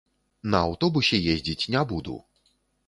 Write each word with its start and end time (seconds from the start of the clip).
На 0.53 0.61
аўтобусе 0.69 1.21
ездзіць 1.35 1.69
не 1.77 1.87
буду! 1.95 2.21